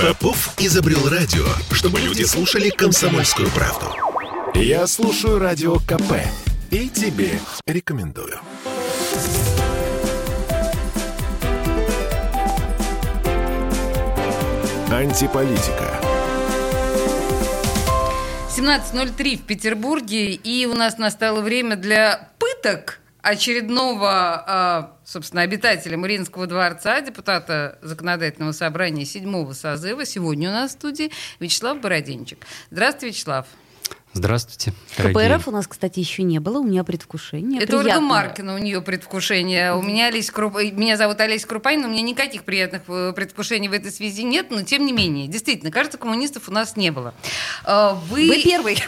[0.00, 3.86] Попов изобрел радио, чтобы люди слушали комсомольскую правду.
[4.54, 6.14] Я слушаю радио КП
[6.70, 8.38] и тебе рекомендую.
[14.90, 16.00] Антиполитика.
[18.56, 26.46] 17.03 в Петербурге, и у нас настало время для пыток очередного, а, собственно, обитателя Мариинского
[26.46, 30.04] дворца, депутата Законодательного собрания седьмого созыва.
[30.04, 32.46] Сегодня у нас в студии Вячеслав Бородинчик.
[32.70, 33.46] Здравствуйте, Вячеслав.
[34.18, 34.72] Здравствуйте.
[34.96, 36.58] КПРФ у нас, кстати, еще не было.
[36.58, 37.62] У меня предвкушение.
[37.62, 37.94] Это Приятное.
[37.94, 39.74] Ольга Маркина, у нее предвкушение.
[39.74, 40.56] У меня Олеся Круп...
[40.56, 44.62] Меня зовут Олеся Крупанина, у меня никаких приятных э, предвкушений в этой связи нет, но
[44.62, 47.14] тем не менее, действительно, кажется, коммунистов у нас не было.
[47.64, 48.82] А, вы, Вы первый.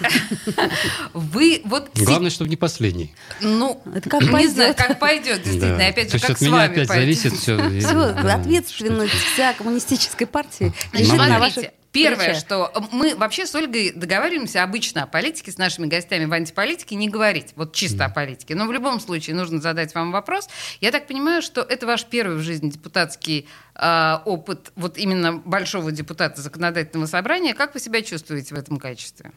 [1.15, 1.91] Вы вот...
[1.95, 3.15] Главное, чтобы не последний.
[3.41, 5.87] Ну, это как не знаю, как пойдет, действительно.
[5.87, 7.57] Опять же, как с вами опять зависит все.
[7.57, 15.03] Ответственность вся коммунистической партии лежит на ваших Первое, что мы вообще с Ольгой договариваемся обычно
[15.03, 18.07] о политике с нашими гостями в антиполитике не говорить, вот чисто mm.
[18.07, 18.55] о политике.
[18.55, 20.49] Но в любом случае нужно задать вам вопрос.
[20.81, 25.91] Я так понимаю, что это ваш первый в жизни депутатский э, опыт, вот именно большого
[25.91, 27.55] депутата законодательного собрания.
[27.55, 29.33] Как вы себя чувствуете в этом качестве?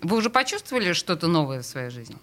[0.00, 2.16] Вы уже почувствовали что-то новое в своей жизни?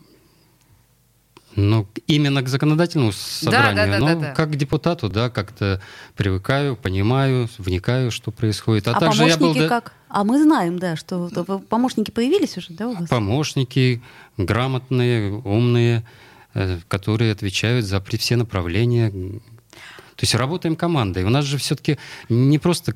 [1.58, 3.76] Ну, именно к законодательному собранию.
[3.76, 4.36] Да, да, да, ну, да, да.
[4.36, 5.82] как к депутату, да, как-то
[6.16, 8.88] привыкаю, понимаю, вникаю, что происходит.
[8.88, 9.94] А, а также помощники я был, как?
[10.08, 11.32] А мы знаем, да, что
[11.68, 13.10] помощники появились уже, да, у вас?
[13.10, 14.04] Помощники
[14.38, 16.06] грамотные, умные,
[16.54, 19.10] э, которые отвечают за все направления.
[19.10, 21.24] То есть работаем командой.
[21.24, 21.98] У нас же все-таки
[22.30, 22.94] не просто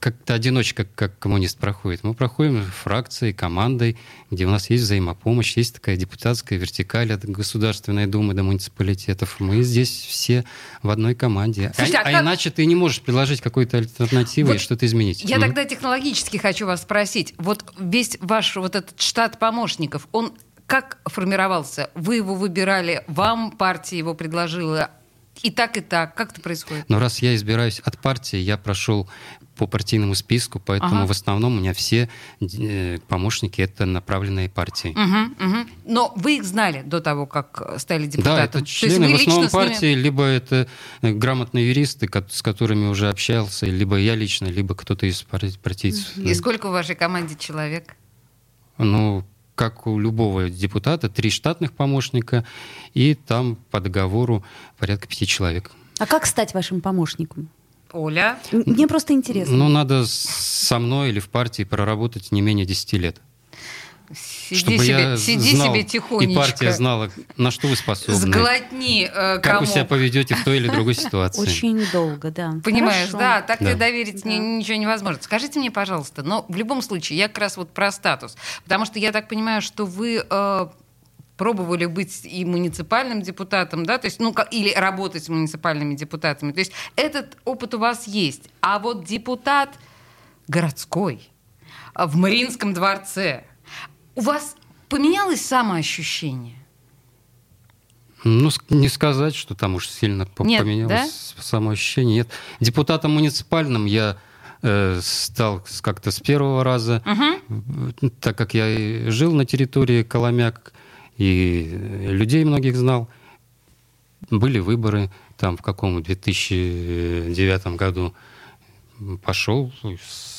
[0.00, 2.04] как-то одиночка, как коммунист проходит.
[2.04, 3.96] Мы проходим фракцией, командой,
[4.30, 9.40] где у нас есть взаимопомощь, есть такая депутатская вертикаль от Государственной Думы до муниципалитетов.
[9.40, 10.44] Мы здесь все
[10.82, 11.72] в одной команде.
[11.74, 12.22] Слушайте, а, а, а как...
[12.22, 15.24] иначе ты не можешь предложить какую-то альтернативу вот и что-то изменить.
[15.24, 17.34] Я mm тогда технологически хочу вас спросить.
[17.38, 20.32] Вот весь ваш вот этот штат помощников, он
[20.66, 21.90] как формировался?
[21.94, 24.90] Вы его выбирали, вам партия его предложила,
[25.42, 26.14] и так, и так.
[26.14, 26.88] Как это происходит?
[26.88, 29.08] Но раз я избираюсь от партии, я прошел
[29.56, 31.06] по партийному списку, поэтому ага.
[31.06, 32.08] в основном у меня все
[32.40, 34.90] э, помощники это направленные партии.
[34.90, 35.70] Угу, угу.
[35.86, 38.36] Но вы их знали до того, как стали депутатом?
[38.36, 40.00] Да, это члены в основном партии, ними...
[40.00, 40.68] либо это
[41.00, 46.16] э, грамотные юристы, с которыми уже общался, либо я лично, либо кто-то из партийцев.
[46.18, 47.96] И сколько в вашей команде человек?
[48.78, 49.24] Ну,
[49.56, 52.44] как у любого депутата, три штатных помощника,
[52.94, 54.44] и там по договору
[54.78, 55.72] порядка пяти человек.
[55.98, 57.48] А как стать вашим помощником?
[57.92, 58.38] Оля?
[58.52, 59.56] Мне просто интересно.
[59.56, 63.20] Ну, надо со мной или в партии проработать не менее 10 лет.
[64.14, 66.32] Сиди чтобы себе, я сиди знал, себе тихонечко.
[66.32, 68.14] И партия знала, на что вы способны.
[68.14, 71.42] Сглотни э, Как вы себя поведете в той или другой ситуации.
[71.42, 72.54] Очень долго, да.
[72.62, 73.18] Понимаешь, Хорошо.
[73.18, 73.74] да, так да.
[73.74, 74.30] доверить да.
[74.30, 75.20] ничего невозможно.
[75.22, 78.36] Скажите мне, пожалуйста, но в любом случае, я как раз вот про статус.
[78.64, 80.66] Потому что я так понимаю, что вы э,
[81.36, 86.52] пробовали быть и муниципальным депутатом, да, то есть, ну, или работать с муниципальными депутатами.
[86.52, 88.48] То есть этот опыт у вас есть.
[88.60, 89.70] А вот депутат
[90.48, 91.28] городской
[91.94, 93.44] в Мариинском дворце,
[94.16, 94.56] у вас
[94.88, 96.56] поменялось самоощущение?
[98.24, 101.42] Ну, не сказать, что там уж сильно Нет, поменялось да?
[101.42, 102.16] самоощущение.
[102.16, 102.28] Нет.
[102.58, 104.16] Депутатом муниципальным я
[104.62, 108.10] э, стал как-то с первого раза, угу.
[108.20, 110.72] так как я жил на территории Коломяк,
[111.18, 111.70] и
[112.08, 113.08] людей многих знал.
[114.30, 118.14] Были выборы там в каком 2009 году.
[119.22, 119.72] Пошел,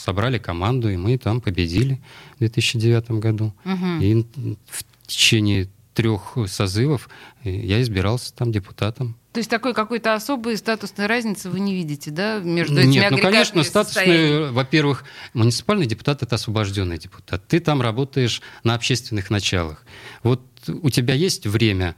[0.07, 2.00] собрали команду, и мы там победили
[2.35, 3.53] в 2009 году.
[3.66, 4.01] Угу.
[4.01, 4.25] И
[4.68, 7.09] в течение трех созывов
[7.44, 9.18] я избирался там депутатом.
[9.34, 13.18] То есть такой какой-то особой статусной разницы вы не видите, да, между этими Нет, ну,
[13.19, 15.03] конечно, статусный, во-первых,
[15.34, 17.45] муниципальный депутат– это освобожденный депутат.
[17.47, 19.85] Ты там работаешь на общественных началах.
[20.24, 21.95] Вот у тебя есть время,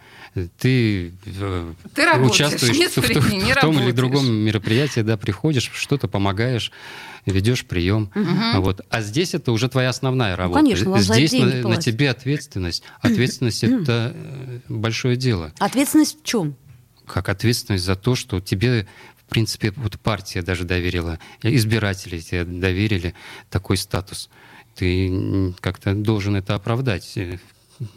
[0.58, 5.72] ты, э, ты участвуешь Нет в, времени, в, в том или другом мероприятии, да, приходишь,
[5.74, 6.72] что-то помогаешь,
[7.26, 8.12] ведешь прием.
[8.16, 8.62] Угу.
[8.62, 8.82] Вот.
[8.90, 10.62] А здесь это уже твоя основная ну, работа.
[10.62, 12.84] Ну, конечно, здесь на, на тебе ответственность.
[13.02, 15.54] Ответственность это э, большое дело.
[15.60, 16.56] Ответственность в чем?
[17.06, 23.14] Как ответственность за то, что тебе в принципе, вот партия даже доверила, избиратели тебе доверили
[23.52, 24.28] такой статус.
[24.74, 27.04] Ты как-то должен это оправдать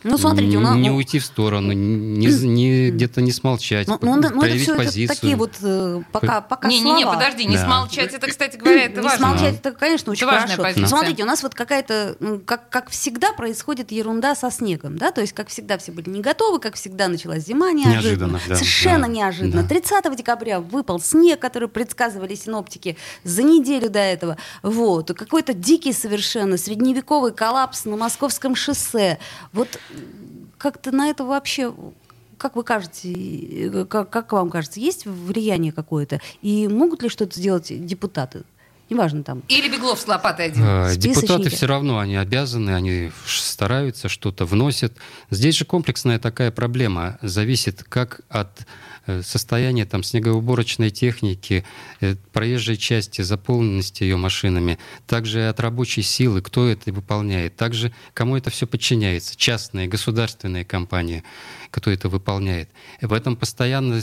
[0.04, 4.40] ну, смотрите, не, не уйти в сторону, не, не где-то не смолчать, ну, ну, ну,
[4.40, 5.04] проявить это позицию.
[5.04, 6.96] Это такие вот э, пока, пока не, слова.
[6.96, 7.64] Не, не, подожди, не да.
[7.64, 9.26] смолчать, это, кстати говоря, это не важно.
[9.26, 10.62] Не смолчать, это, конечно, очень это хорошо.
[10.62, 10.86] Позиция.
[10.86, 15.32] Смотрите, у нас вот какая-то, как, как всегда, происходит ерунда со снегом, да, то есть,
[15.32, 18.02] как всегда, все были не готовы, как всегда, началась зима неожиданно.
[18.02, 19.62] неожиданно да, Совершенно да, неожиданно.
[19.62, 19.68] Да.
[19.68, 24.36] 30 декабря выпал снег, который предсказывали синоптики за неделю до этого.
[24.62, 25.12] Вот.
[25.12, 29.18] Какой-то дикий совершенно средневековый коллапс на московском шоссе.
[29.52, 29.71] Вот
[30.58, 31.74] как-то на это вообще
[32.38, 36.20] как вы кажете, как, как вам кажется, есть влияние какое-то?
[36.40, 38.42] И могут ли что-то сделать депутаты?
[38.90, 39.42] Неважно там.
[39.46, 40.62] Или Беглов с лопатой один.
[40.66, 44.92] А, депутаты все равно, они обязаны, они стараются, что-то вносят.
[45.30, 47.16] Здесь же комплексная такая проблема.
[47.22, 48.91] Зависит как от Э,
[49.22, 51.64] состояние там снегоуборочной техники,
[52.00, 58.36] э, проезжей части, заполненности ее машинами, также от рабочей силы, кто это выполняет, также кому
[58.36, 61.24] это все подчиняется, частные, государственные компании,
[61.70, 62.68] кто это выполняет.
[63.00, 64.00] В этом постоянно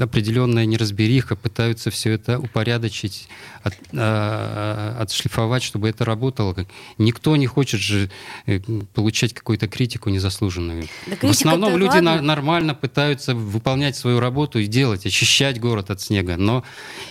[0.00, 3.28] определенная неразбериха, пытаются все это упорядочить,
[3.62, 6.66] от, а, отшлифовать, чтобы это работало.
[6.98, 8.10] Никто не хочет же
[8.46, 8.60] э,
[8.94, 10.88] получать какую-то критику незаслуженную.
[11.06, 16.00] Да В основном люди на, нормально пытаются выполнять свою работу и делать, очищать город от
[16.00, 16.36] снега.
[16.36, 16.64] Но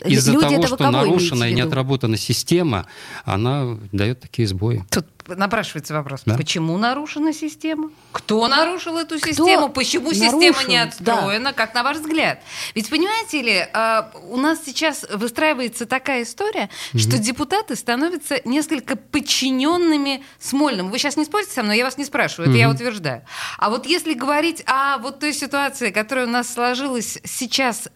[0.06, 2.86] из-за того, что нарушена и не отработана система,
[3.26, 4.84] она дает такие сбои.
[4.90, 6.36] Тут напрашивается вопрос, да?
[6.36, 7.92] почему нарушена система?
[8.12, 9.70] Кто нарушил эту Кто систему?
[9.70, 10.42] Почему нарушил?
[10.42, 11.46] система не отстроена?
[11.46, 11.54] Да.
[11.54, 12.42] Как на ваш взгляд?
[12.76, 17.00] Ведь понимаете ли, а, у нас сейчас выстраивается такая история, угу.
[17.00, 20.90] что депутаты становятся несколько подчиненными Смольному.
[20.90, 22.60] Вы сейчас не спорите со мной, я вас не спрашиваю, это угу.
[22.60, 23.24] я утверждаю.
[23.58, 27.90] А вот если говорить о вот той ситуации, которая у нас сложилась сейчас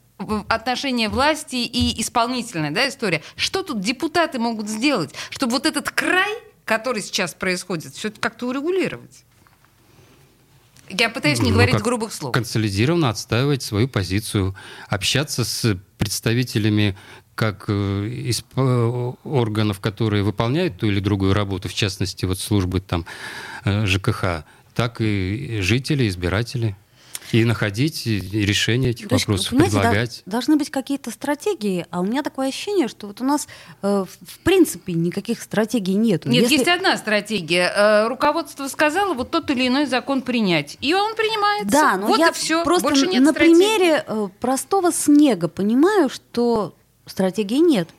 [0.48, 3.22] отношение власти и исполнительная да, история.
[3.36, 6.34] Что тут депутаты могут сделать, чтобы вот этот край
[6.66, 9.26] который сейчас происходит, все это как-то урегулировать.
[10.90, 12.34] Я пытаюсь не ну, говорить грубых слов.
[12.34, 14.56] Консолидированно отстаивать свою позицию,
[14.90, 16.98] общаться с представителями
[17.36, 22.80] как э, из э, органов, которые выполняют ту или другую работу, в частности, вот службы
[22.80, 23.06] там
[23.66, 24.46] э, ЖКХ,
[24.76, 26.76] так и жители, избиратели
[27.34, 30.22] и находить решение этих То вопросов, предлагать.
[30.28, 33.48] Да, должны быть какие-то стратегии, а у меня такое ощущение, что вот у нас
[33.82, 36.26] э, в принципе никаких стратегий нет.
[36.26, 36.58] Нет, Если...
[36.58, 37.74] есть одна стратегия.
[37.76, 41.72] Э, руководство сказало вот тот или иной закон принять, и он принимается.
[41.72, 42.64] Да, но вот я и все.
[42.64, 43.56] просто Больше нет на стратегии.
[43.56, 46.76] примере э, простого снега понимаю, что
[47.08, 47.90] стратегии нет.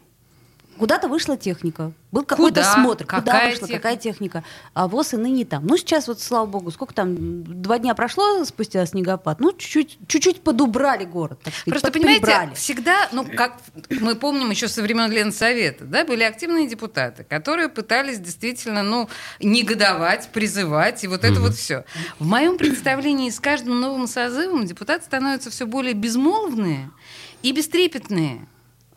[0.79, 1.93] Куда-то вышла техника.
[2.11, 2.75] Был какой-то куда?
[2.75, 3.83] смотр, какая куда вышла, техника?
[3.83, 4.45] какая техника.
[4.73, 5.67] А ВОЗ и ныне там.
[5.67, 10.43] Ну, сейчас вот, слава богу, сколько там, два дня прошло спустя снегопад, ну, чуть-чуть, чуть-чуть
[10.43, 13.59] подубрали город, так сказать, Просто, понимаете, всегда, ну, как
[13.91, 19.09] мы помним еще со времен Ленсовета, да, были активные депутаты, которые пытались действительно, ну,
[19.41, 21.85] негодовать, призывать, и вот это вот все.
[22.19, 26.91] В моем представлении с каждым новым созывом депутаты становятся все более безмолвные
[27.43, 28.47] и бестрепетные.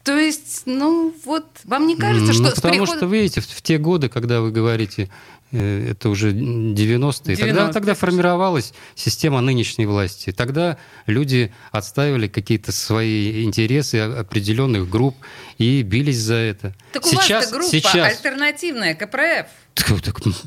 [0.07, 2.43] То есть, ну вот, вам не кажется, что...
[2.43, 2.95] Ну, потому переход...
[2.95, 5.09] что, видите, в, в те годы, когда вы говорите,
[5.51, 10.31] э, это уже 90-е, 90 тогда, тогда формировалась система нынешней власти.
[10.31, 10.77] Тогда
[11.07, 15.17] люди отстаивали какие-то свои интересы определенных групп
[15.57, 16.73] и бились за это.
[16.93, 18.07] Так у сейчас, вас группа сейчас...
[18.07, 19.47] альтернативная, КПРФ.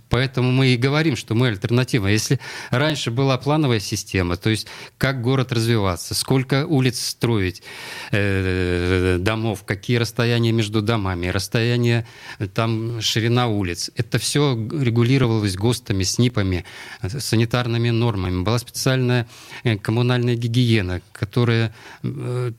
[0.09, 2.09] Поэтому мы и говорим, что мы альтернатива.
[2.09, 2.41] Если
[2.71, 4.67] раньше была плановая система, то есть
[4.99, 7.63] как город развиваться, сколько улиц строить,
[8.11, 12.07] э, домов, какие расстояния между домами, расстояние,
[12.55, 16.65] там ширина улиц, это все регулировалось ГОСТами, СНИПами,
[17.03, 18.43] санитарными нормами.
[18.43, 19.27] Была специальная
[19.65, 22.53] э, коммунальная гигиена, которая э,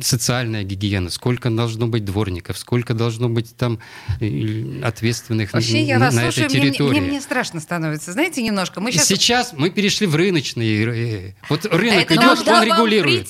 [0.00, 3.78] социальная гигиена, сколько должно быть дворников, сколько должно быть там
[4.20, 6.90] э, ответственных Вообще, я вас на слушаю, этой территории.
[6.90, 8.80] Мне, мне, мне страшно становится, знаете, немножко.
[8.80, 9.06] Мы сейчас...
[9.06, 11.34] сейчас мы перешли в рыночный.
[11.48, 13.28] Вот рынок Это идет, он регулирует.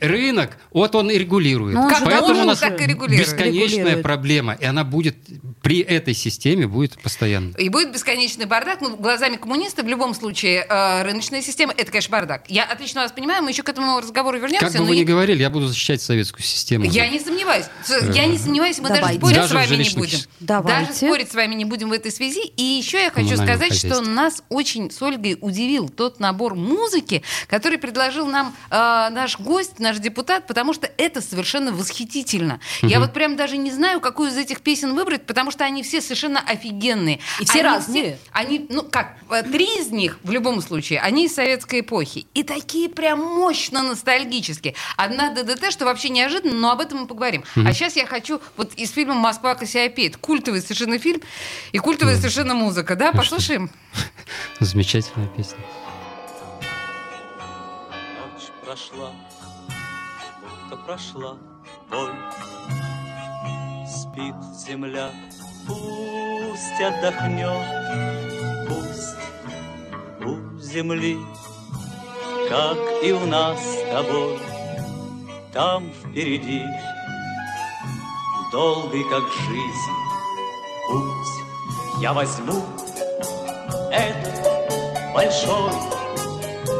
[0.00, 1.74] Рынок, вот он и регулирует.
[1.74, 5.16] Но Поэтому у нас бесконечная проблема, и она будет
[5.62, 7.54] при этой системе будет постоянно.
[7.56, 8.80] И будет бесконечный бардак.
[8.80, 12.44] Ну, глазами коммуниста в любом случае э, рыночная система это, конечно, бардак.
[12.48, 14.66] Я отлично вас понимаю, мы еще к этому разговору вернемся.
[14.66, 16.84] Как бы вы ни говорили, я буду защищать советскую систему.
[16.84, 17.66] Я не сомневаюсь.
[18.12, 20.18] Я не сомневаюсь, мы даже спорить с вами не будем.
[20.40, 22.42] Даже спорить с вами не будем в этой связи.
[22.56, 27.78] И еще я хочу сказать, что нас очень с Ольгой удивил тот набор музыки, который
[27.78, 32.60] предложил нам э, наш гость, наш депутат, потому что это совершенно восхитительно.
[32.82, 32.90] Угу.
[32.90, 36.00] Я вот прям даже не знаю, какую из этих песен выбрать, потому что они все
[36.00, 37.20] совершенно офигенные.
[37.38, 38.02] И все они разные.
[38.02, 42.26] Все, они, ну как, э, три из них в любом случае, они из советской эпохи.
[42.34, 44.74] И такие прям мощно ностальгические.
[44.96, 47.44] Одна ДДТ, что вообще неожиданно, но об этом мы поговорим.
[47.56, 47.66] Угу.
[47.68, 50.12] А сейчас я хочу вот из фильма «Москва Кассиопея».
[50.20, 51.20] Культовый совершенно фильм
[51.72, 53.12] и культовая совершенно музыка, да?
[53.12, 53.70] Послушаем.
[54.60, 55.58] Замечательная песня.
[58.18, 59.12] Ночь прошла,
[60.40, 61.36] будто прошла
[61.90, 62.12] боль.
[63.86, 64.34] Спит
[64.66, 65.10] земля,
[65.66, 67.66] пусть отдохнет,
[68.68, 69.16] пусть
[70.24, 71.18] у земли,
[72.48, 74.38] как и у нас с тобой,
[75.52, 76.62] там впереди
[78.52, 79.92] долгий, как жизнь,
[80.88, 82.02] путь.
[82.02, 82.62] Я возьму
[83.90, 85.72] этот большой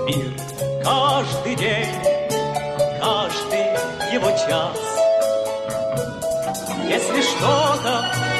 [0.07, 0.33] мир.
[0.85, 1.89] Каждый день,
[3.01, 3.65] каждый
[4.13, 4.79] его час.
[6.87, 8.32] Если что-то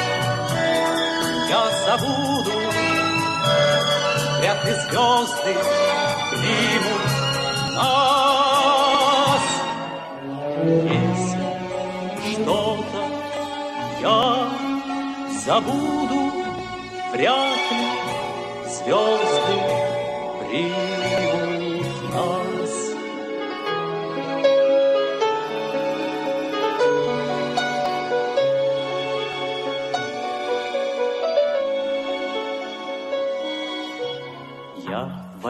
[1.85, 2.51] забуду,
[4.39, 5.53] вряд ли звезды
[6.31, 7.05] примут
[7.75, 9.43] нас.
[10.63, 11.45] Если
[12.31, 13.01] что-то
[14.01, 14.21] я
[15.45, 16.21] забуду,
[17.13, 17.83] вряд ли
[18.69, 19.55] звезды
[20.39, 21.02] примут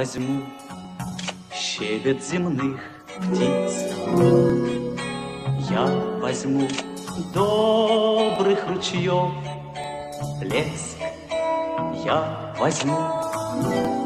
[0.04, 0.42] возьму
[1.56, 2.78] щебет земных
[3.20, 3.74] птиц.
[5.70, 5.86] Я
[6.22, 6.68] возьму
[7.34, 9.32] добрых ручьев
[10.42, 10.98] плеск.
[12.04, 12.98] Я возьму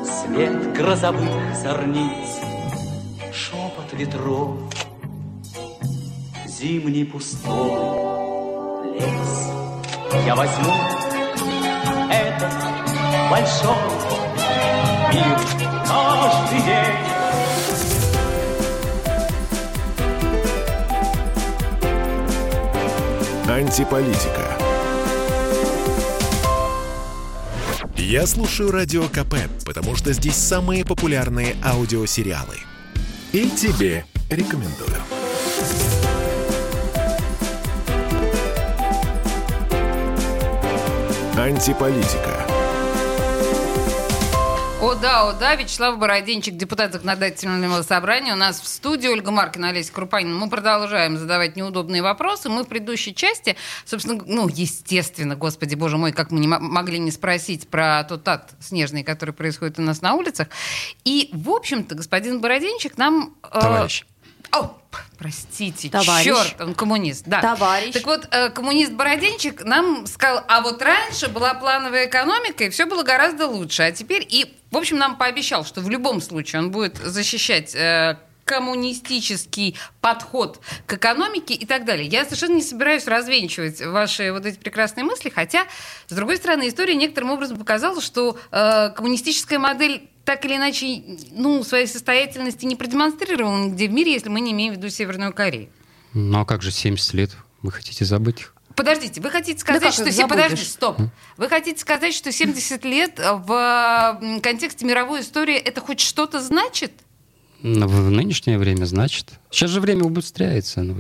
[0.05, 2.41] свет грозовых зорниц,
[3.33, 4.51] шепот ветров,
[6.45, 7.71] зимний пустой
[8.93, 9.49] лес.
[10.27, 10.73] Я возьму
[12.11, 12.53] этот
[13.31, 14.17] большой
[15.11, 15.66] мир
[16.55, 17.07] день.
[23.49, 24.57] Антиполитика.
[27.95, 29.35] Я слушаю Радио КП,
[29.65, 32.57] потому что здесь самые популярные аудиосериалы.
[33.33, 34.95] И тебе рекомендую.
[41.37, 42.56] Антиполитика.
[44.79, 48.33] О да, о да, Вячеслав Бородинчик, депутат законодательного собрания.
[48.33, 50.35] У нас в студии Ольга Маркина, Олеся Крупанина.
[50.35, 52.47] Мы продолжаем задавать неудобные вопросы.
[52.49, 53.55] Мы в предыдущей части,
[53.85, 58.51] собственно, ну, естественно, господи, боже мой, как мы не могли не спросить про тот ад
[58.59, 60.47] снежный, который происходит у нас на улицах.
[61.03, 63.35] И, в общем-то, господин Бородинчик нам...
[63.41, 64.05] Э, Товарищ.
[64.51, 64.77] О,
[65.17, 66.25] простите, Товарищ.
[66.25, 67.41] черт, он коммунист, да.
[67.41, 67.93] Товарищ.
[67.93, 72.85] Так вот, э, коммунист Бородинчик нам сказал, а вот раньше была плановая экономика, и все
[72.85, 76.71] было гораздо лучше, а теперь и, в общем, нам пообещал, что в любом случае он
[76.71, 82.07] будет защищать э, коммунистический подход к экономике и так далее.
[82.07, 85.65] Я совершенно не собираюсь развенчивать ваши вот эти прекрасные мысли, хотя,
[86.07, 91.63] с другой стороны, история некоторым образом показала, что э, коммунистическая модель так или иначе, ну,
[91.63, 95.69] своей состоятельности не продемонстрировала нигде в мире, если мы не имеем в виду Северную Корею.
[96.13, 97.31] Ну, а как же 70 лет?
[97.61, 98.53] Вы хотите забыть их?
[98.75, 100.11] Подождите, вы хотите сказать, да что...
[100.11, 100.27] Се...
[100.27, 100.97] Подожди, стоп.
[101.37, 106.91] Вы хотите сказать, что 70 лет в контексте мировой истории это хоть что-то значит?
[107.61, 109.29] В нынешнее время значит.
[109.49, 110.83] Сейчас же время убыстряется.
[110.83, 110.97] Ну,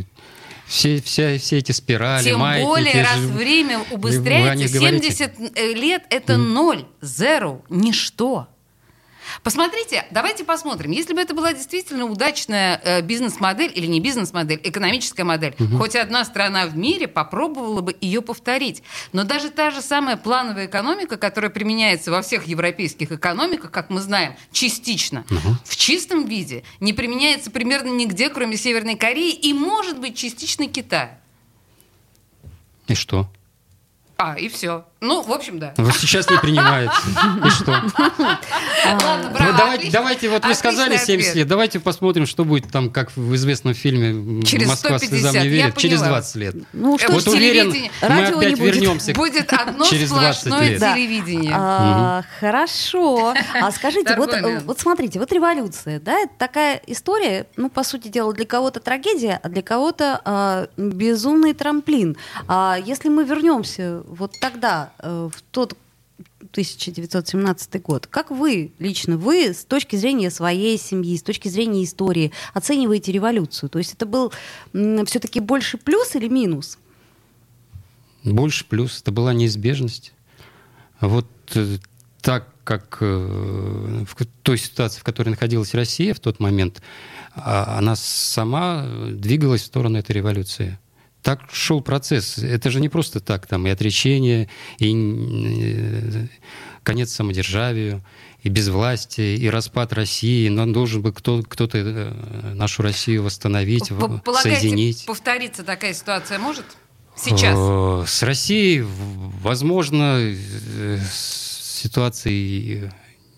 [0.67, 3.27] все, все, все эти спирали, Тем майки, более, раз же...
[3.27, 5.73] время убыстряется, 70 говорите.
[5.73, 8.47] лет— это ноль, zero, ничто.
[9.43, 10.91] Посмотрите, давайте посмотрим.
[10.91, 15.77] Если бы это была действительно удачная э, бизнес-модель или не бизнес-модель, экономическая модель, угу.
[15.77, 18.83] хоть одна страна в мире попробовала бы ее повторить.
[19.13, 24.01] Но даже та же самая плановая экономика, которая применяется во всех европейских экономиках, как мы
[24.01, 25.55] знаем, частично, угу.
[25.63, 31.19] в чистом виде, не применяется примерно нигде, кроме Северной Кореи и, может быть, частично Китая.
[32.87, 33.29] И что?
[34.17, 34.85] А, и все.
[34.99, 35.75] Ну, в общем, да.
[35.77, 36.89] Вот сейчас не принимает.
[37.45, 37.71] И что?
[37.71, 42.89] Ладно, браво, ну, давайте, давайте, вот вы сказали 70 лет, давайте посмотрим, что будет там,
[42.91, 46.55] как в известном фильме Через «Москва слезам не верит», через 20 лет.
[46.73, 47.69] Ну, что вот уверен,
[48.01, 50.79] мы опять вернемся Будет одно через 20 лет.
[50.79, 51.53] телевидение.
[51.55, 53.35] А, хорошо.
[53.61, 54.33] А скажите, вот,
[54.65, 59.39] вот смотрите, вот революция, да, это такая история, ну, по сути дела, для кого-то трагедия,
[59.43, 62.17] а для кого-то а, безумный трамплин.
[62.47, 65.77] А если мы вернемся вот тогда, Э, в тот
[66.51, 68.07] 1917 год.
[68.07, 73.69] Как вы, лично вы, с точки зрения своей семьи, с точки зрения истории, оцениваете революцию?
[73.69, 74.33] То есть это был
[74.71, 76.79] все-таки больше плюс или минус?
[78.23, 79.01] Больше плюс.
[79.01, 80.13] Это была неизбежность.
[80.99, 81.77] Вот э,
[82.21, 86.81] так как э, в той ситуации, в которой находилась Россия в тот момент,
[87.35, 90.79] а, она сама двигалась в сторону этой революции
[91.27, 92.37] так шел процесс.
[92.37, 96.27] Это же не просто так, там и отречение, и э,
[96.83, 98.01] конец самодержавию,
[98.43, 100.47] и безвластие, и распад России.
[100.47, 105.05] Но должен бы кто, кто-то э, нашу Россию восстановить, Полагаете, соединить.
[105.05, 106.63] повториться такая ситуация может?
[107.17, 108.09] Сейчас?
[108.09, 108.85] С Россией,
[109.41, 110.33] возможно,
[111.11, 112.89] ситуации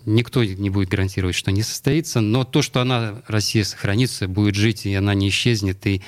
[0.09, 4.85] никто не будет гарантировать, что не состоится, но то, что она, Россия, сохранится, будет жить,
[4.85, 6.01] и она не исчезнет, и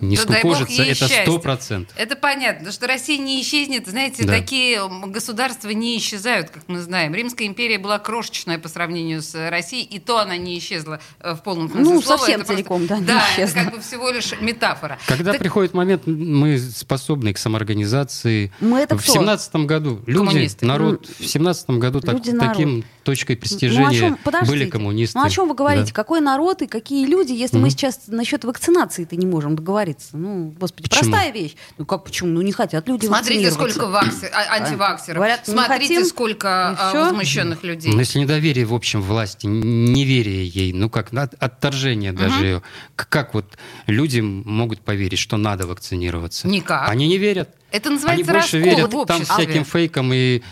[0.00, 1.96] не да скукожится, это сто процентов.
[1.98, 3.86] Это понятно, что Россия не исчезнет.
[3.86, 4.34] Знаете, да.
[4.34, 7.14] такие государства не исчезают, как мы знаем.
[7.14, 11.42] Римская империя была крошечная по сравнению с Россией, и то она не исчезла э, в
[11.42, 12.18] полном смысле ну, слова.
[12.18, 13.04] совсем это целиком, просто...
[13.04, 14.98] да, Да, это как бы всего лишь метафора.
[15.06, 15.40] Когда так...
[15.40, 18.52] приходит момент, мы способны к самоорганизации.
[18.60, 20.66] Мы это в семнадцатом году люди, Коммунисты.
[20.66, 23.86] народ, в семнадцатом году так, таким точкой престижения
[24.24, 25.16] ну, чем, были коммунисты.
[25.16, 25.86] Ну о чем вы говорите?
[25.86, 25.92] Да.
[25.92, 30.16] Какой народ и какие люди, если mm мы сейчас насчет вакцинации-то не можем договориться?
[30.16, 31.10] Ну, господи, почему?
[31.10, 31.54] простая вещь.
[31.78, 32.30] Ну как почему?
[32.30, 34.26] Ну не хотят люди Смотрите, сколько вакси...
[34.32, 35.16] А, антиваксеров.
[35.16, 37.92] Говорят, Смотрите, хотим, сколько а, возмущенных людей.
[37.92, 42.20] Ну, если недоверие, в общем, власти, неверие ей, ну как, отторжение угу.
[42.20, 42.62] даже.
[42.96, 46.48] Как вот люди могут поверить, что надо вакцинироваться?
[46.48, 46.88] Никак.
[46.88, 47.50] Они не верят.
[47.70, 50.42] Это называется Они больше верят там всяким фейкам и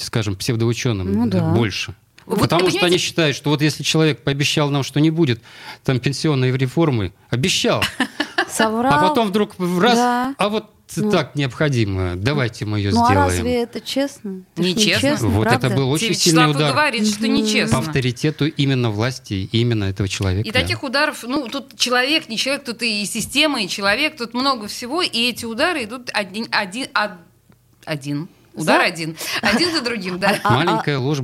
[0.00, 1.52] скажем, псевдоученым ну, да.
[1.52, 1.94] больше.
[2.26, 5.42] Вот Потому что они считают, что вот если человек пообещал нам, что не будет
[5.82, 7.84] там пенсионной реформы, обещал,
[8.48, 8.92] Соврал.
[8.92, 10.34] а потом вдруг раз, да.
[10.38, 11.10] а вот ну.
[11.10, 13.14] так необходимо, давайте мы ее ну, сделаем.
[13.14, 14.42] Ну а разве это честно?
[14.54, 15.06] Это нечестно.
[15.06, 15.28] нечестно.
[15.28, 15.66] Вот правда?
[15.66, 16.72] это был очень Вячеслав сильный удар.
[16.72, 17.78] говорит, что нечестно.
[17.80, 20.48] По авторитету именно власти, именно этого человека.
[20.48, 20.60] И да.
[20.60, 25.02] таких ударов, ну тут человек, не человек, тут и система, и человек, тут много всего,
[25.02, 26.86] и эти удары идут один, один,
[27.84, 28.86] один Удар за...
[28.86, 29.16] один.
[29.42, 30.38] Один за другим, да.
[30.44, 31.18] А, Маленькая а, ложь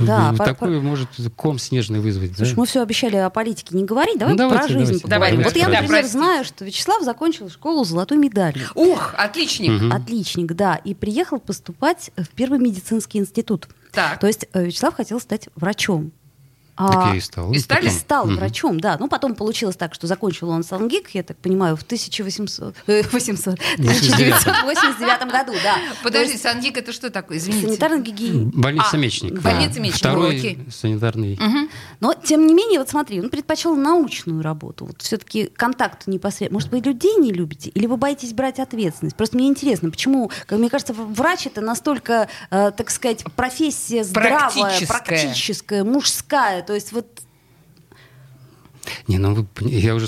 [0.00, 0.86] да, такую по...
[0.86, 2.36] может ком снежный вызвать.
[2.36, 2.60] Слушай, да?
[2.60, 5.68] мы все обещали о политике не говорить, давай ну, давайте, про жизнь давайте, Вот я,
[5.68, 8.66] например, да, знаю, что Вячеслав закончил школу с золотой медалью.
[8.74, 9.82] Ух, отличник.
[9.82, 9.94] Угу.
[9.94, 10.76] Отличник, да.
[10.76, 13.68] И приехал поступать в Первый медицинский институт.
[13.92, 14.18] Так.
[14.20, 16.12] То есть э, Вячеслав хотел стать врачом.
[16.76, 17.52] А, так я и стал.
[17.52, 17.88] И стали?
[17.88, 18.34] Стал угу.
[18.34, 18.96] врачом, да.
[19.00, 23.58] Ну, потом получилось так, что закончил он Сангик, я так понимаю, в 1800, э, 800,
[23.78, 25.76] 1989 году, да.
[26.02, 27.38] Подожди, Сангик это что такое?
[27.38, 27.68] Извините.
[27.68, 28.50] Санитарный гигиен.
[28.50, 29.40] Больница а, Мечник.
[29.40, 29.98] Больница Мечник.
[29.98, 30.58] Второй Окей.
[30.70, 31.34] санитарный.
[31.34, 31.68] Угу.
[32.00, 34.84] Но, тем не менее, вот смотри, он предпочел научную работу.
[34.86, 36.56] Вот все-таки контакт непосредственно.
[36.56, 37.70] Может, вы людей не любите?
[37.70, 39.16] Или вы боитесь брать ответственность?
[39.16, 44.50] Просто мне интересно, почему, как мне кажется, врач это настолько, э, так сказать, профессия здравая,
[44.50, 47.06] практическая, практическая мужская то есть вот
[49.08, 50.06] не, ну вы, я уже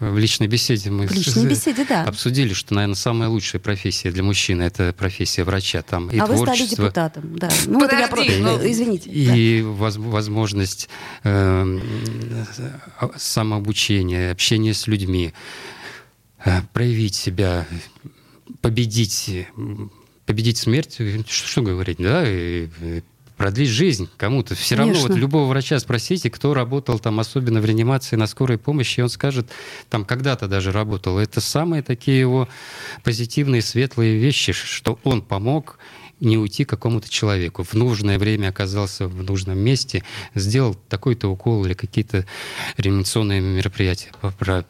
[0.00, 2.04] в личной беседе мы в личной беседе, да.
[2.04, 5.82] обсудили, что, наверное, самая лучшая профессия для мужчины это профессия врача.
[5.82, 7.50] Там и а творчество, вы стали депутатом, да.
[7.66, 9.10] Ну, Подожди, я просто, ну, извините.
[9.10, 9.68] И да.
[9.68, 10.88] воз, возможность
[11.22, 11.80] э,
[13.16, 15.32] самообучения, общения с людьми,
[16.44, 17.66] э, проявить себя,
[18.60, 19.48] победить,
[20.26, 22.68] победить смерть, что, что говорить, да, и,
[23.36, 24.54] продлить жизнь кому-то.
[24.54, 29.00] Все равно вот любого врача спросите, кто работал там, особенно в реанимации на скорой помощи,
[29.00, 29.48] и он скажет,
[29.90, 31.18] там когда-то даже работал.
[31.18, 32.48] Это самые такие его
[33.02, 35.78] позитивные, светлые вещи, что он помог,
[36.20, 37.62] не уйти к какому-то человеку.
[37.62, 40.02] В нужное время оказался в нужном месте,
[40.34, 42.26] сделал такой-то укол или какие-то
[42.76, 44.10] реанимационные мероприятия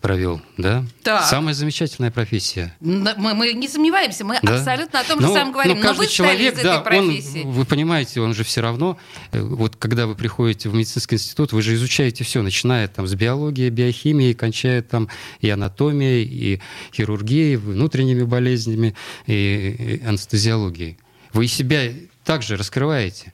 [0.00, 0.40] провел.
[0.57, 0.85] Да?
[1.02, 1.24] Так.
[1.24, 2.74] Самая замечательная профессия.
[2.80, 4.57] Мы, мы не сомневаемся, мы да?
[4.57, 5.76] абсолютно о том же ну, самом говорим.
[5.76, 7.20] Ну, каждый Но вы человек, да, он,
[7.52, 8.98] вы понимаете, он же все равно,
[9.33, 13.14] э, вот когда вы приходите в медицинский институт, вы же изучаете все, начиная там с
[13.14, 15.09] биологии, биохимии, кончая там
[15.40, 16.61] и анатомией, и
[16.92, 18.94] хирургией, внутренними болезнями,
[19.26, 20.98] и анестезиологией.
[21.34, 21.92] Вы себя
[22.24, 23.32] также раскрываете.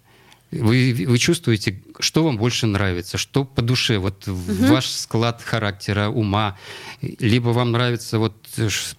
[0.51, 4.43] Вы, вы чувствуете, что вам больше нравится, что по душе, вот угу.
[4.67, 6.59] ваш склад характера, ума,
[7.01, 8.35] либо вам нравится вот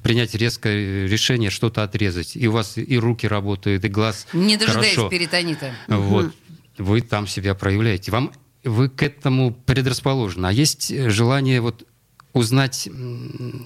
[0.01, 4.95] принять резкое решение, что-то отрезать, и у вас и руки работают, и глаз Не дожидаясь
[4.95, 5.09] хорошо.
[5.09, 5.73] перитонита.
[5.87, 6.27] Вот.
[6.27, 6.33] Угу.
[6.77, 8.11] Вы там себя проявляете.
[8.11, 8.31] Вам
[8.63, 10.45] вы к этому предрасположены.
[10.45, 11.85] А есть желание вот
[12.33, 12.89] узнать...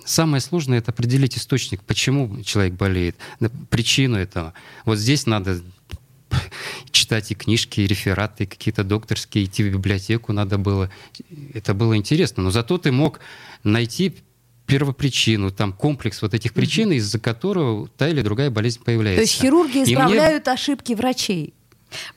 [0.05, 3.15] Самое сложное— это определить источник, почему человек болеет,
[3.69, 4.53] причину этого.
[4.85, 5.61] Вот здесь надо
[6.91, 10.89] читать и книжки, и рефераты, и какие-то докторские, идти в библиотеку надо было.
[11.53, 12.43] Это было интересно.
[12.43, 13.19] Но зато ты мог
[13.63, 14.15] найти
[14.65, 16.95] первопричину, там комплекс вот этих причин, mm-hmm.
[16.97, 19.19] из-за которого та или другая болезнь появляется.
[19.19, 20.53] То есть хирурги исправляют мне...
[20.53, 21.53] ошибки врачей?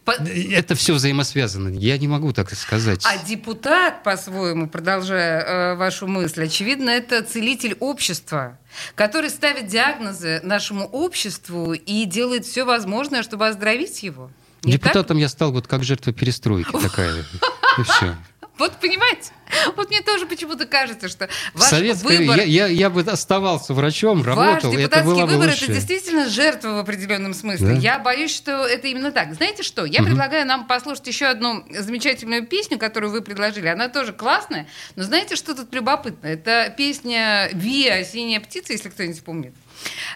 [0.07, 1.69] Это все взаимосвязано.
[1.77, 3.05] Я не могу так сказать.
[3.05, 8.59] А депутат, по-своему, продолжая э, вашу мысль, очевидно, это целитель общества,
[8.95, 14.31] который ставит диагнозы нашему обществу и делает все возможное, чтобы оздоровить его.
[14.65, 15.23] Не Депутатом так?
[15.23, 17.25] я стал вот как жертва перестройки такая.
[17.79, 18.17] И все.
[18.59, 19.31] Вот понимаете?
[19.77, 22.39] Вот мне тоже почему-то кажется, что ваш Советское, выбор...
[22.39, 26.71] Я, я, я бы оставался врачом, работал, ваш это было бы выбор это действительно жертва
[26.75, 27.69] в определенном смысле.
[27.69, 27.73] Да?
[27.75, 29.35] Я боюсь, что это именно так.
[29.35, 29.85] Знаете что?
[29.85, 30.09] Я угу.
[30.09, 33.69] предлагаю нам послушать еще одну замечательную песню, которую вы предложили.
[33.69, 34.67] Она тоже классная.
[34.97, 36.27] Но знаете, что тут любопытно?
[36.27, 38.05] Это песня «Виа.
[38.05, 39.55] Синяя птица», если кто-нибудь помнит.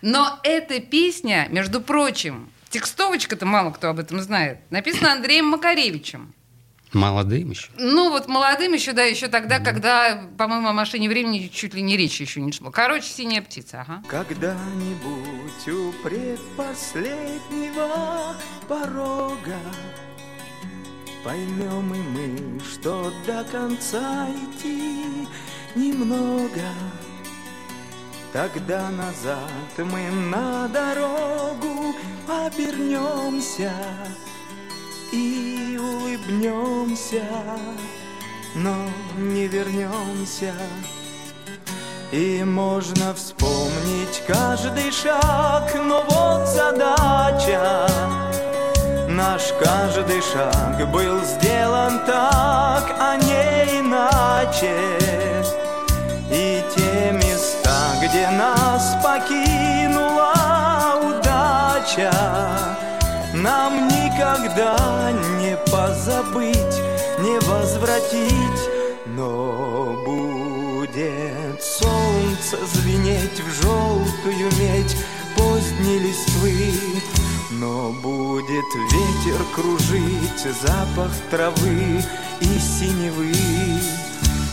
[0.02, 6.34] Но эта песня, между прочим, текстовочка-то мало кто об этом знает, написана Андреем Макаревичем.
[6.92, 7.68] Молодым еще?
[7.78, 9.64] Ну, вот молодым еще, да, еще тогда, mm.
[9.64, 12.70] когда, по-моему, о машине времени чуть ли не речи еще не шло.
[12.70, 14.02] Короче, синяя птица, ага.
[14.08, 18.34] Когда-нибудь у предпоследнего
[18.68, 19.58] порога
[21.24, 25.28] Поймем и мы, что до конца идти
[25.76, 26.60] немного
[28.32, 31.94] Тогда назад мы на дорогу
[32.26, 33.72] обернемся
[35.12, 37.22] и улыбнемся,
[38.54, 38.74] но
[39.16, 40.52] не вернемся.
[42.10, 47.88] И можно вспомнить каждый шаг, но вот задача.
[49.08, 54.74] Наш каждый шаг был сделан так, а не иначе.
[56.30, 60.32] И те места, где нас покинула
[61.02, 62.12] удача,
[63.34, 63.91] нам
[64.22, 66.80] никогда не позабыть,
[67.18, 68.68] не возвратить,
[69.06, 74.96] но будет солнце звенеть в желтую медь
[75.36, 76.72] поздней листвы,
[77.50, 82.04] но будет ветер кружить запах травы
[82.40, 83.34] и синевы.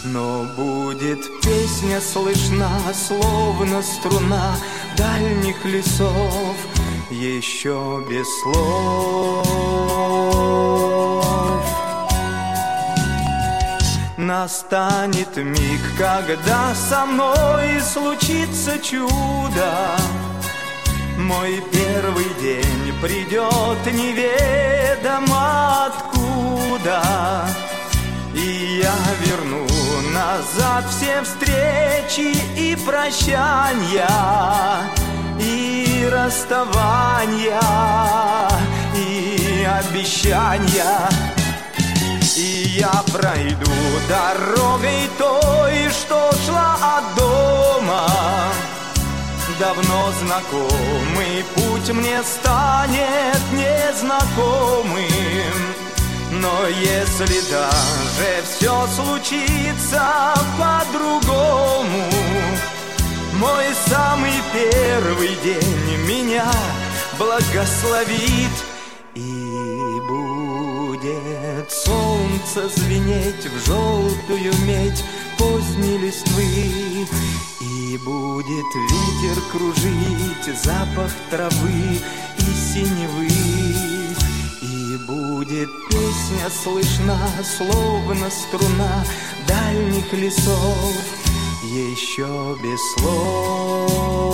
[0.03, 2.69] Но будет песня слышна,
[3.08, 4.55] словно струна
[4.97, 6.55] дальних лесов,
[7.12, 9.45] еще без слов.
[14.17, 19.98] Настанет миг, когда со мной случится чудо.
[21.17, 27.02] Мой первый день придет неведомо откуда.
[28.34, 28.95] И я
[29.26, 29.67] верну
[30.13, 34.08] назад все встречи и прощания
[35.39, 37.59] и расставания,
[38.95, 41.09] и обещания.
[42.35, 43.71] И я пройду
[44.07, 48.07] дорогой той, что шла от дома.
[49.59, 55.03] Давно знакомый путь мне станет незнакомым.
[56.31, 62.07] Но если даже все случится по-другому,
[63.39, 66.52] мой самый первый день меня
[67.17, 68.56] благословит
[69.15, 75.04] И будет солнце звенеть в желтую медь.
[75.38, 77.08] Поздней листвы
[77.62, 82.02] И будет ветер кружить запах травы
[82.38, 83.28] и синевы.
[84.62, 87.17] И будет песня слышна,
[87.58, 89.06] словно струна
[89.47, 91.29] дальних лесов
[91.69, 94.29] еще без слов.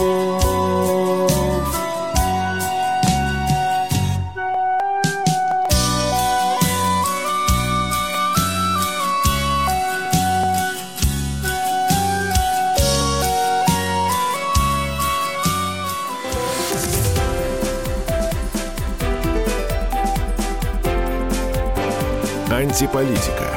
[22.50, 23.55] Антиполитика.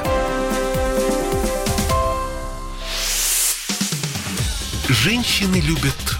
[5.08, 6.18] Женщины любят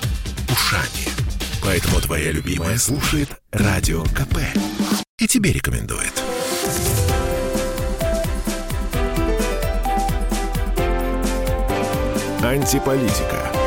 [0.51, 1.12] ушами.
[1.62, 4.38] Поэтому твоя любимая слушает Радио КП.
[5.18, 6.14] И тебе рекомендует.
[12.42, 13.58] Антиполитика.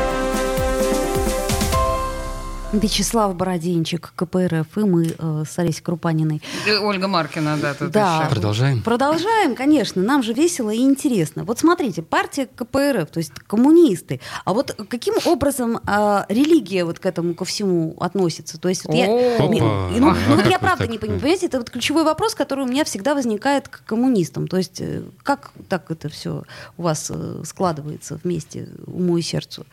[2.72, 6.40] Вячеслав Бородинчик, КПРФ, и мы э, с Олесей Крупаниной.
[6.66, 8.20] И Ольга Маркина, да, тут да.
[8.20, 8.30] еще.
[8.30, 8.82] Продолжаем?
[8.82, 10.02] Продолжаем, конечно.
[10.02, 11.44] Нам же весело и интересно.
[11.44, 14.20] Вот смотрите, партия КПРФ, то есть коммунисты.
[14.46, 18.58] А вот каким образом э, религия вот к этому ко всему относится?
[18.58, 21.20] То есть вот я, ну, ну, вот я правда не понимаю.
[21.20, 24.48] Понимаете, это вот ключевой вопрос, который у меня всегда возникает к коммунистам.
[24.48, 26.44] То есть э, как так это все
[26.78, 29.66] у вас э, складывается вместе уму и сердцу?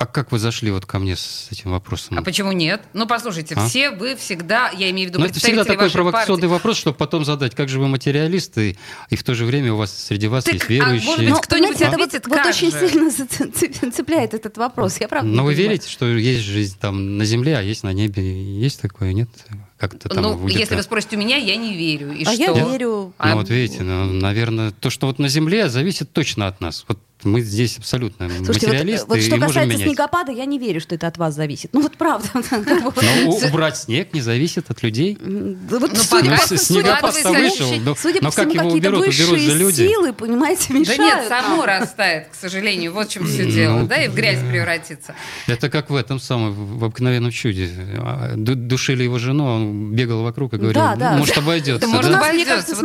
[0.00, 2.16] А как вы зашли вот ко мне с этим вопросом?
[2.18, 2.80] А почему нет?
[2.94, 3.68] Ну, послушайте, а?
[3.68, 6.52] все вы всегда, я имею в виду Но ну, это всегда такой провокационный партии.
[6.54, 8.78] вопрос, чтобы потом задать, как же вы материалисты,
[9.10, 11.02] и в то же время у вас среди вас так, есть верующие.
[11.02, 11.88] А может быть, кто-нибудь а?
[11.88, 16.44] ответит, вот, вот очень сильно цепляет этот вопрос, я правда Но вы верите, что есть
[16.44, 18.22] жизнь там на земле, а есть на небе?
[18.58, 19.28] Есть такое, нет?
[19.80, 22.12] Как-то там Ну, если вы спросите у меня, я не верю.
[22.12, 22.42] И а что?
[22.42, 22.88] я верю.
[22.88, 23.34] Ну, а...
[23.34, 26.84] вот видите, ну, наверное, то, что вот на Земле, зависит точно от нас.
[26.86, 29.06] Вот мы здесь абсолютно Слушайте, материалисты.
[29.06, 29.88] Вот, вот что и касается менять.
[29.88, 31.70] снегопада, я не верю, что это от вас зависит.
[31.72, 32.28] Ну вот правда.
[32.50, 32.62] Но
[33.24, 35.18] ну, убрать снег не зависит от людей.
[35.20, 37.72] Вот, ну, судя, по, снегопад вышел,
[38.20, 39.88] но, как его уберут, уберут же люди.
[39.88, 40.98] силы, понимаете, мешают.
[40.98, 42.92] Да нет, само растает, к сожалению.
[42.92, 45.14] Вот в чем все дело, да, и в грязь превратится.
[45.46, 47.70] Это как в этом самом, в обыкновенном чуде.
[47.98, 50.82] А, душили его жену, он бегал вокруг и говорил,
[51.18, 51.88] может, обойдется.
[51.88, 52.76] Может, обойдется.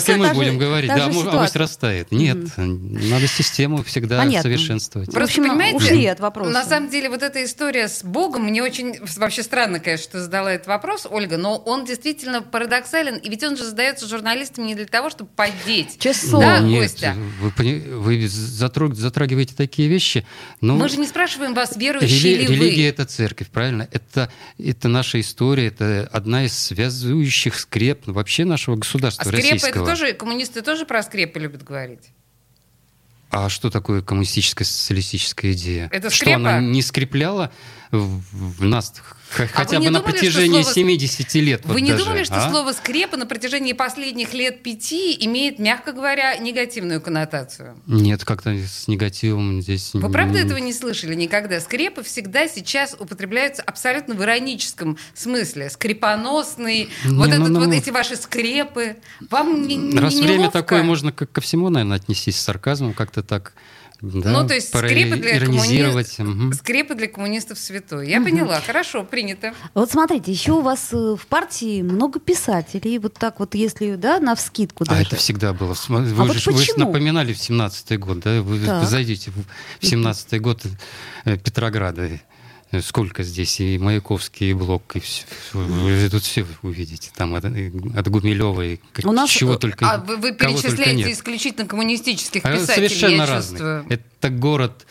[0.00, 2.10] Так и мы будем говорить, да, авось растает.
[2.12, 5.10] Нет, надо систему всегда совершенствовать.
[5.12, 6.50] Просто, общем, понимаете, ушли от вопроса.
[6.50, 10.52] На самом деле, вот эта история с Богом, мне очень вообще странно, конечно, что задала
[10.52, 14.86] этот вопрос, Ольга, но он действительно парадоксален, и ведь он же задается журналистам не для
[14.86, 15.98] того, чтобы поддеть.
[15.98, 16.40] Часов.
[16.40, 17.14] Да, Нет, Костя?
[17.40, 20.26] Вы, вы затрагиваете такие вещи.
[20.60, 22.54] Но Мы же не спрашиваем вас, верующие рели, ли вы.
[22.54, 23.88] Религия— это церковь, правильно?
[23.92, 29.82] Это, это наша история, это одна из связующих скреп вообще нашего государства а скрепы российского.
[29.82, 32.10] это тоже, коммунисты тоже про скрепы любят говорить?
[33.30, 35.90] А что такое коммунистическая социалистическая идея?
[35.92, 37.52] Это что она не скрепляла
[37.90, 38.92] в, нас
[39.28, 40.74] Хотя а бы на думали, протяжении слово...
[40.74, 41.64] 70 лет.
[41.64, 42.50] Вы вот не даже, думали, что а?
[42.50, 47.76] слово скрепа на протяжении последних лет пяти имеет, мягко говоря, негативную коннотацию?
[47.86, 49.90] Нет, как-то с негативом здесь...
[49.94, 51.60] Вы правда этого не слышали никогда?
[51.60, 55.70] Скрепы всегда сейчас употребляются абсолютно в ироническом смысле.
[55.70, 58.96] Скрепоносный, не, вот, ну, этот, ну, вот эти ваши скрепы.
[59.28, 60.60] Вам не, Раз не время неловко?
[60.60, 63.54] такое, можно как ко всему, наверное, отнестись с сарказмом, как-то так
[64.02, 65.82] да, ну, то есть скрепы для, коммуни...
[65.84, 66.52] угу.
[66.52, 68.08] скрепы для коммунистов святой.
[68.08, 68.26] Я угу.
[68.26, 69.54] поняла, хорошо, принято.
[69.74, 72.98] Вот смотрите, еще у вас э, в партии много писателей.
[72.98, 75.00] Вот так вот, если, да, на вскидку даже.
[75.00, 75.74] А это всегда было.
[75.88, 78.42] Вы, а же, вот вы напоминали в 17-й год, да?
[78.42, 78.84] Вы да.
[78.84, 80.62] зайдите в 17-й год
[81.24, 82.20] э, Петрограда.
[82.82, 85.24] Сколько здесь и Маяковский, и Блок, и все.
[85.52, 87.10] Вы тут все увидите.
[87.14, 89.30] Там от, от Гумилева и У нас...
[89.30, 93.60] чего только А вы, вы перечисляете исключительно коммунистических а писателей, Совершенно я разных.
[93.60, 93.86] чувствую.
[93.88, 94.86] Это город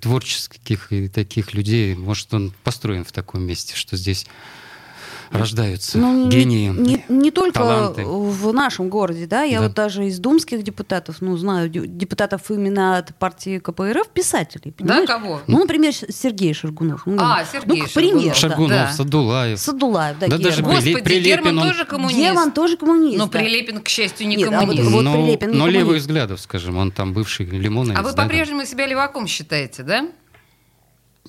[0.00, 1.94] творческих и таких людей.
[1.94, 4.26] Может, он построен в таком месте, что здесь
[5.30, 8.04] рождаются ну, гении, не, не, не только таланты.
[8.04, 9.66] в нашем городе, да, я да.
[9.66, 15.06] вот даже из думских депутатов, ну, знаю депутатов именно от партии КПРФ, писателей, понимаешь?
[15.06, 15.40] Да, кого?
[15.46, 17.02] Ну, например, Сергей Шаргунов.
[17.06, 18.92] Ну, а, Сергей ну, к примеру, Шаргунов, да.
[18.92, 19.58] Садулаев.
[19.58, 21.68] Садулаев, да, да даже Господи, Прилепин, Герман он...
[21.68, 22.18] тоже коммунист.
[22.18, 23.18] Герман тоже коммунист.
[23.18, 23.38] Но да.
[23.38, 24.80] Прилепин, к счастью, не Нет, коммунист.
[24.80, 25.78] А вот, вот но, Прилепин не но коммунист.
[25.80, 27.94] левых взглядов, скажем, он там бывший лимонный.
[27.94, 30.08] А вы по-прежнему себя леваком считаете, да?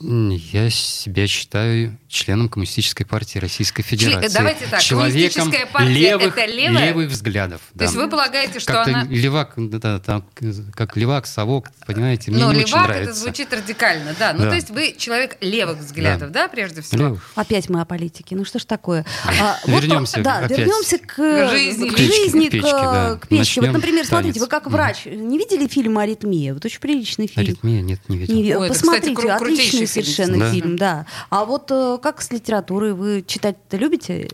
[0.03, 4.27] Я себя считаю членом Коммунистической партии Российской Федерации.
[4.27, 4.33] Чли...
[4.33, 6.87] Давайте так, Человеком Коммунистическая партия левых, это левая?
[6.87, 7.61] левых взглядов.
[7.73, 7.85] То да.
[7.85, 9.03] есть вы полагаете, что как она...
[9.05, 10.25] левак, да, там,
[10.73, 13.11] как левак, совок, понимаете, мне Но не левак очень нравится.
[13.11, 14.33] это звучит радикально, да.
[14.33, 14.49] Ну, да.
[14.49, 17.01] то есть вы человек левых взглядов, да, да прежде всего?
[17.03, 17.31] Левых.
[17.35, 18.35] Опять мы о политике.
[18.35, 19.05] Ну что ж такое?
[19.25, 20.57] А, вернемся вот, да, опять.
[20.57, 22.69] вернемся к, к жизни, к, жизни, к печке.
[22.69, 23.19] К, Да.
[23.21, 23.61] к печке.
[23.61, 24.07] Вот, например, танец.
[24.07, 26.53] смотрите, вы как врач не видели фильм «Аритмия»?
[26.53, 27.45] Вот очень приличный фильм.
[27.45, 27.81] Аритмия?
[27.81, 28.35] Нет, не видел.
[28.35, 30.51] Не, Ой, это, Посмотрите, кстати, кру- отличный совершенно Да.
[30.51, 31.05] фильм, да.
[31.29, 34.29] А вот э, как с литературой вы читать-то любите?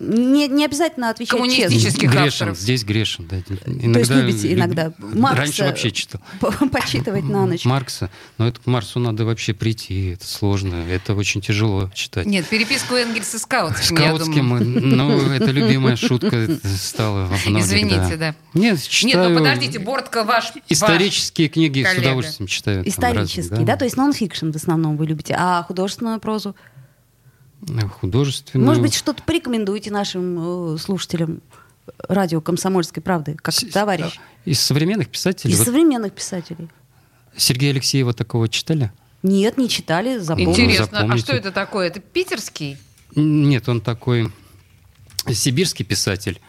[0.00, 1.54] Не, не обязательно отвечать честно.
[1.56, 2.58] Коммунистических грешен, авторов.
[2.58, 3.26] здесь грешен.
[3.30, 3.36] Да.
[3.66, 6.20] Иногда, То есть любите люб- иногда Маркса Раньше вообще читал.
[6.72, 7.64] почитывать на ночь.
[7.64, 8.10] Маркса.
[8.38, 10.10] Но это к Марсу надо вообще прийти.
[10.12, 10.74] Это сложно.
[10.88, 12.26] Это очень тяжело читать.
[12.26, 14.64] Нет, переписку Энгельса с Каутским, я Скаутским, думаю.
[14.64, 18.34] ну, это любимая шутка стала во многих, Извините, да.
[18.54, 20.52] Нет, Нет, читаю ну подождите, Бортко ваш...
[20.68, 22.00] исторические книги с коллега.
[22.08, 22.82] удовольствием читаю.
[22.84, 23.76] там Исторический, разные, да?
[23.76, 25.34] То есть нон-фикшн в основном вы любите.
[25.38, 26.54] А художественную прозу?
[28.00, 28.66] Художественную.
[28.66, 31.40] Может быть, что-то порекомендуете нашим э, слушателям
[32.08, 34.18] радио «Комсомольской правды», как С- товарищ?
[34.44, 35.54] Из современных писателей.
[35.54, 36.68] Из вот современных писателей.
[37.36, 38.92] Сергея Алексеева такого читали?
[39.22, 40.50] Нет, не читали, запомнил.
[40.52, 41.24] Интересно, а запомните.
[41.24, 41.88] что это такое?
[41.88, 42.78] Это питерский?
[43.16, 44.30] Нет, он такой
[45.32, 46.40] сибирский писатель.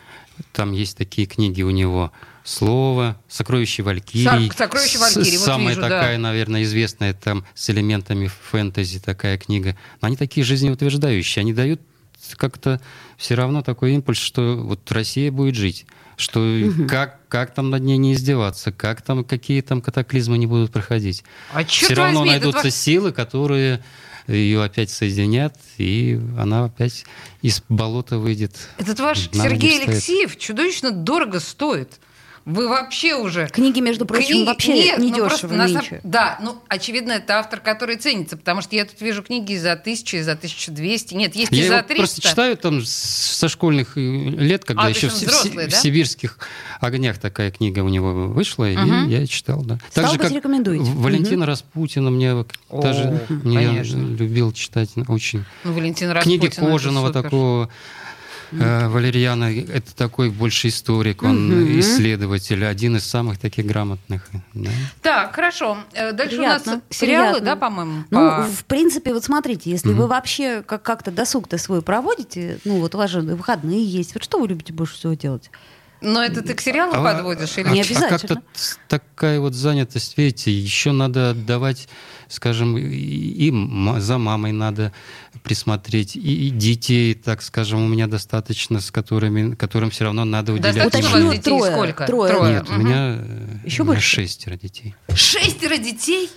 [0.54, 2.12] Там есть такие книги у него.
[2.43, 4.47] «Слово», «Сокровище Валькирии».
[4.47, 5.89] Сок- «Сокровище Валькирии», вот Самая вижу, да.
[5.89, 9.78] такая, наверное, известная там с элементами фэнтези такая книга.
[10.02, 11.41] Но они такие жизнеутверждающие.
[11.41, 11.82] Они дают
[12.38, 12.82] как-то
[13.17, 15.86] все равно такой импульс, что вот Россия будет жить.
[16.17, 20.71] Что как, как там над ней не издеваться, как там, какие там катаклизмы не будут
[20.71, 21.23] проходить.
[21.54, 23.82] А все равно возьми, найдутся ваш- силы, которые
[24.30, 27.06] ее опять соединят, и она опять
[27.42, 28.56] из болота выйдет.
[28.78, 29.84] Этот ваш Сергей.
[29.84, 32.00] Алексеев чудовищно дорого стоит.
[32.49, 33.47] Вы вообще уже...
[33.47, 35.99] Книги, между прочим, Книги- вообще Нет, ну на самом- нынче.
[36.03, 39.75] Да, ну, очевидно, это автор, который ценится, потому что я тут вижу книги и за
[39.75, 41.13] тысячу, и за 1200.
[41.13, 41.95] Нет, есть и Я за его 300.
[41.95, 45.77] просто читаю там со школьных э, лет, когда А, еще в, взрослый, в да?
[45.77, 46.39] сибирских
[46.81, 49.07] огнях такая книга у него вышла, Мгм.
[49.07, 49.77] и я читал, да.
[49.91, 50.83] Стало быть, рекомендуете?
[50.85, 52.45] В- Валентина Распутина мне О,
[52.81, 53.97] даже конечно.
[53.97, 55.45] любил читать очень.
[55.63, 57.69] Ну, Валентин Книги Распутин, это Кожаного такого
[58.51, 61.79] Э, Валерьяна это такой больше историк, он угу.
[61.79, 64.27] исследователь, один из самых таких грамотных.
[64.53, 64.69] Да?
[65.01, 65.77] Так, хорошо.
[65.93, 67.45] Э, дальше приятно, у нас сериалы, приятно.
[67.45, 68.03] да, по-моему?
[68.09, 68.43] Ну, по...
[68.43, 70.03] в принципе, вот смотрите, если угу.
[70.03, 74.23] вы вообще как- как-то досуг-то свой проводите, ну вот у вас же выходные есть, вот
[74.23, 75.51] что вы любите больше всего делать?
[76.01, 78.15] Но это ты к сериалу а, подводишь или а, не обязательно?
[78.15, 78.41] А как-то
[78.88, 81.89] такая вот занятость, видите, еще надо отдавать,
[82.29, 83.51] скажем, и
[83.99, 84.93] за мамой надо
[85.43, 90.75] присмотреть, и детей, так скажем, у меня достаточно, с которыми, которым все равно надо уделять
[90.75, 91.38] Достаточно внимание.
[91.38, 92.05] детей трое, сколько?
[92.05, 92.33] Трое.
[92.33, 92.53] трое.
[92.53, 92.73] Нет, угу.
[92.73, 93.19] у меня
[93.65, 94.95] еще больше шестеро детей.
[95.13, 96.29] Шестеро детей?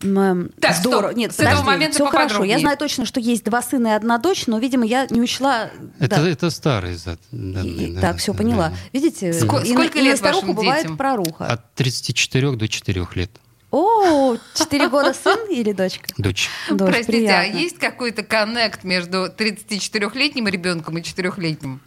[0.00, 1.08] Так, Здорово.
[1.08, 1.16] Стоп.
[1.16, 2.44] Нет, с подожди, этого момента все хорошо.
[2.44, 5.70] Я знаю точно, что есть два сына и одна дочь, но, видимо, я не учла.
[5.98, 6.28] Это, да.
[6.28, 7.20] это старый зад.
[7.30, 8.70] Да, и, да, так, все поняла.
[8.70, 8.76] Да.
[8.94, 10.96] Видите, Ск- и, сколько и лет на старуху бывает детям?
[10.96, 11.46] проруха.
[11.46, 13.30] От 34 до 4 лет.
[13.70, 16.08] О, 4 года сын или дочка?
[16.16, 16.48] Дочь.
[16.70, 17.58] Дочь Простите, а приятно.
[17.58, 21.80] а есть какой-то коннект между 34-летним ребенком и 4-летним?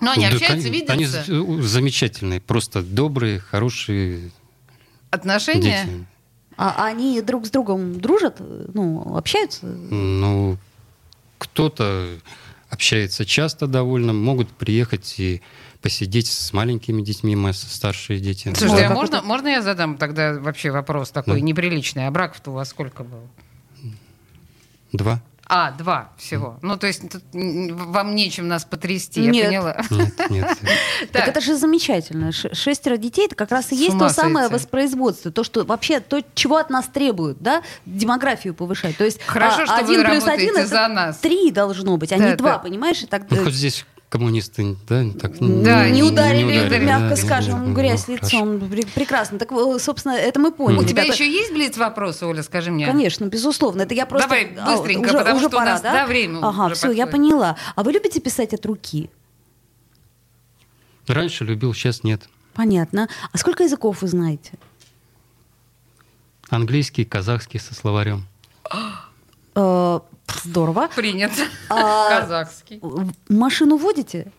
[0.00, 0.92] Ну, они да, общаются, они, видятся?
[0.92, 4.30] Они замечательные, просто добрые, хорошие
[5.10, 5.84] Отношения?
[5.84, 6.06] Дети.
[6.64, 8.36] А они друг с другом дружат?
[8.38, 9.66] Ну, общаются?
[9.66, 10.56] Ну,
[11.38, 12.08] кто-то
[12.70, 15.42] общается часто довольно, могут приехать и
[15.80, 18.52] посидеть с маленькими детьми, мы старшие дети.
[18.56, 21.40] Слушай, а можно, можно я задам тогда вообще вопрос такой да.
[21.40, 22.06] неприличный?
[22.06, 23.26] А браков-то у вас сколько было?
[24.92, 25.20] Два.
[25.54, 26.58] А, два всего.
[26.62, 29.46] Ну, то есть тут вам нечем нас потрясти, я нет.
[29.48, 29.76] поняла.
[29.90, 30.58] Нет, нет.
[31.12, 32.32] Так это же замечательно.
[32.32, 36.56] Шестеро детей это как раз и есть то самое воспроизводство, то, что вообще то, чего
[36.56, 38.96] от нас требуют, да, демографию повышать.
[38.96, 43.02] То есть Хорошо, что один плюс один это три должно быть, а не два, понимаешь?
[43.02, 43.24] И так.
[43.28, 47.72] Ну, хоть здесь коммунисты да, так, да, не, не, ударили, не ударили, мягко да, скажем,
[47.72, 48.60] да, грязь да, лицом.
[48.60, 48.88] Хорошо.
[48.94, 49.38] Прекрасно.
[49.38, 50.80] Так, собственно, это мы поняли.
[50.80, 52.84] У тебя еще есть блиц вопросы, Оля, скажи мне?
[52.84, 53.82] Конечно, безусловно.
[53.82, 54.28] Это я просто...
[54.28, 55.92] Давай а, быстренько, а, уже, потому уже что пора, у нас да?
[55.94, 56.98] Да, время Ага, все, подходит.
[56.98, 57.56] я поняла.
[57.74, 59.08] А вы любите писать от руки?
[61.08, 62.28] Раньше любил, сейчас нет.
[62.52, 63.08] Понятно.
[63.32, 64.52] А сколько языков вы знаете?
[66.50, 68.26] Английский, казахский со словарем.
[70.44, 70.88] Здорово.
[70.94, 71.42] Принято.
[71.68, 72.80] А, Казахский.
[73.28, 74.32] Машину водите?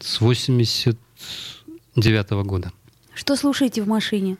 [0.00, 2.72] С 89 -го года.
[3.14, 4.36] Что слушаете в машине?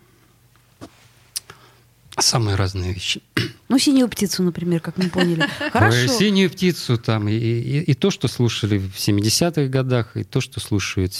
[2.20, 3.22] Самые разные вещи.
[3.68, 5.46] Ну, синюю птицу, например, как мы поняли.
[5.72, 6.08] Хорошо.
[6.08, 10.60] Синюю птицу там, и, и, и то, что слушали в 70-х годах, и то, что
[10.60, 11.12] слушают...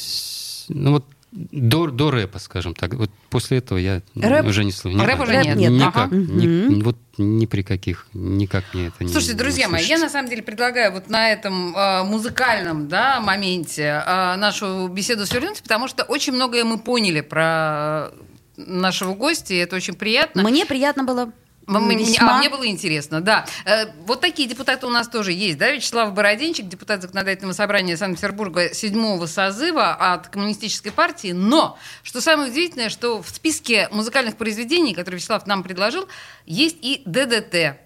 [0.68, 2.94] Ну, вот до, до рэпа, скажем так.
[2.94, 4.46] Вот после этого я Рэп?
[4.46, 4.98] уже не слышу.
[4.98, 5.56] Рэп уже нет.
[5.56, 5.72] нет.
[5.72, 5.96] Никак.
[5.96, 6.14] Ага.
[6.16, 10.08] Ни, вот ни при каких, никак мне это не Слушайте, друзья не мои, я на
[10.08, 15.88] самом деле предлагаю вот на этом э, музыкальном да, моменте э, нашу беседу свернуть, потому
[15.88, 18.10] что очень многое мы поняли про
[18.56, 20.42] нашего гостя, и это очень приятно.
[20.42, 21.32] Мне приятно было.
[21.68, 22.36] Весьма.
[22.36, 23.46] А мне было интересно, да.
[23.64, 25.70] Э, вот такие депутаты у нас тоже есть, да?
[25.70, 31.32] Вячеслав Бородинчик, депутат Законодательного собрания Санкт-Петербурга седьмого созыва от Коммунистической партии.
[31.32, 36.08] Но, что самое удивительное, что в списке музыкальных произведений, которые Вячеслав нам предложил,
[36.46, 37.78] есть и ДДТ.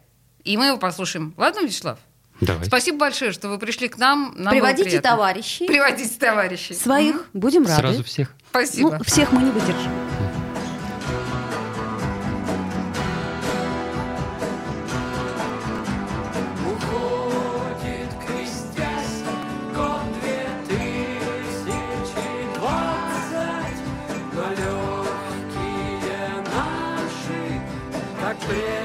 [0.45, 1.35] И мы его послушаем.
[1.37, 1.99] Ладно, Вячеслав?
[2.41, 2.65] Давай.
[2.67, 4.35] Спасибо большое, что вы пришли к нам.
[4.37, 5.67] нам Приводите товарищей.
[5.67, 6.75] Приводите товарищей.
[6.75, 7.17] Своих.
[7.17, 7.25] Угу.
[7.35, 7.81] Будем рады.
[7.81, 8.35] Сразу всех.
[8.51, 8.97] Спасибо.
[8.99, 10.22] Ну, всех мы не выдержим.
[28.53, 28.82] Yeah.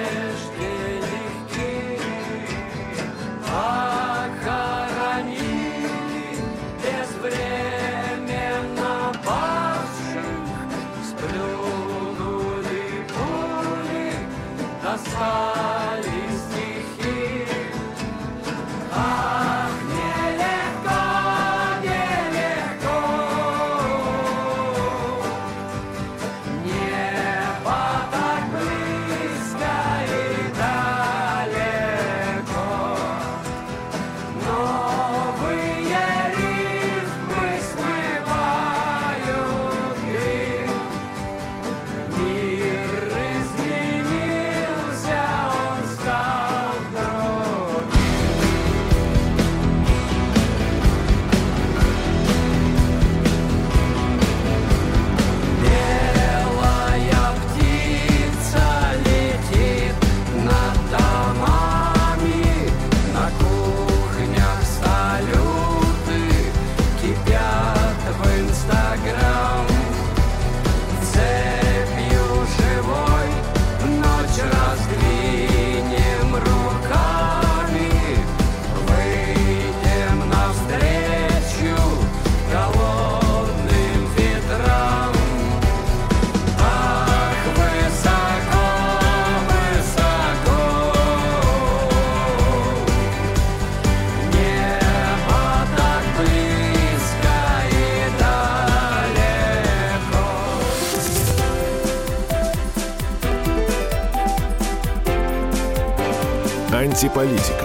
[107.18, 107.57] Антиполитика.